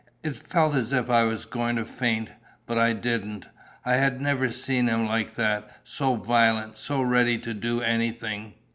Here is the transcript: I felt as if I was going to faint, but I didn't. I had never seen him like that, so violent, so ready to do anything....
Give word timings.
I 0.25 0.29
felt 0.31 0.73
as 0.73 0.91
if 0.93 1.11
I 1.11 1.25
was 1.25 1.45
going 1.45 1.75
to 1.75 1.85
faint, 1.85 2.31
but 2.65 2.79
I 2.79 2.93
didn't. 2.93 3.45
I 3.85 3.97
had 3.97 4.19
never 4.19 4.49
seen 4.49 4.87
him 4.87 5.05
like 5.05 5.35
that, 5.35 5.69
so 5.83 6.15
violent, 6.15 6.75
so 6.77 7.03
ready 7.03 7.37
to 7.37 7.53
do 7.53 7.81
anything.... 7.83 8.55